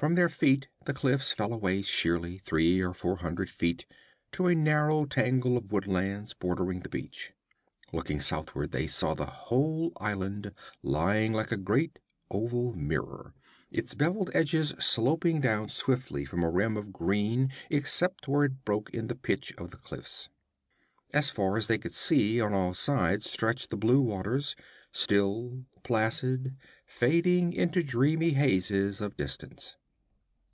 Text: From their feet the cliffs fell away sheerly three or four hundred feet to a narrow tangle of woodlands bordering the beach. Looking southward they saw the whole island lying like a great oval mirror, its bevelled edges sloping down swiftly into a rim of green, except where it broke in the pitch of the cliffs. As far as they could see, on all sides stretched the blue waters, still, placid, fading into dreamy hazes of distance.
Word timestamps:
From 0.00 0.14
their 0.14 0.30
feet 0.30 0.66
the 0.86 0.94
cliffs 0.94 1.30
fell 1.30 1.52
away 1.52 1.82
sheerly 1.82 2.38
three 2.38 2.80
or 2.80 2.94
four 2.94 3.16
hundred 3.16 3.50
feet 3.50 3.84
to 4.32 4.46
a 4.46 4.54
narrow 4.54 5.04
tangle 5.04 5.58
of 5.58 5.70
woodlands 5.72 6.32
bordering 6.32 6.80
the 6.80 6.88
beach. 6.88 7.34
Looking 7.92 8.18
southward 8.18 8.70
they 8.72 8.86
saw 8.86 9.12
the 9.12 9.26
whole 9.26 9.92
island 9.98 10.54
lying 10.82 11.34
like 11.34 11.52
a 11.52 11.58
great 11.58 11.98
oval 12.30 12.72
mirror, 12.72 13.34
its 13.70 13.92
bevelled 13.92 14.30
edges 14.32 14.70
sloping 14.78 15.38
down 15.38 15.68
swiftly 15.68 16.22
into 16.22 16.36
a 16.46 16.48
rim 16.48 16.78
of 16.78 16.94
green, 16.94 17.50
except 17.68 18.26
where 18.26 18.44
it 18.44 18.64
broke 18.64 18.88
in 18.94 19.06
the 19.08 19.14
pitch 19.14 19.52
of 19.58 19.70
the 19.70 19.76
cliffs. 19.76 20.30
As 21.12 21.28
far 21.28 21.58
as 21.58 21.66
they 21.66 21.76
could 21.76 21.92
see, 21.92 22.40
on 22.40 22.54
all 22.54 22.72
sides 22.72 23.28
stretched 23.30 23.68
the 23.68 23.76
blue 23.76 24.00
waters, 24.00 24.56
still, 24.92 25.66
placid, 25.82 26.56
fading 26.86 27.52
into 27.52 27.82
dreamy 27.82 28.30
hazes 28.30 29.02
of 29.02 29.14
distance. 29.18 29.76